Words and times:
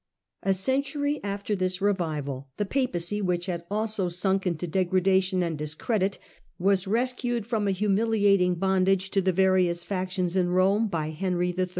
A 0.41 0.51
century 0.55 1.19
after 1.23 1.55
this 1.55 1.79
revival 1.79 2.47
the 2.57 2.65
Papacy, 2.65 3.21
which 3.21 3.45
had 3.45 3.63
also 3.69 4.09
sunk 4.09 4.47
into 4.47 4.65
degradation 4.65 5.43
and 5.43 5.55
discredit, 5.55 6.17
was 6.57 6.87
rescued 6.87 7.45
from 7.45 7.67
a 7.67 7.71
humiliating 7.71 8.55
bondage 8.55 9.11
to 9.11 9.21
the 9.21 9.31
various 9.31 9.83
factions 9.83 10.35
in 10.35 10.49
Rome 10.49 10.87
by 10.87 11.11
Henry 11.11 11.53
III. 11.55 11.67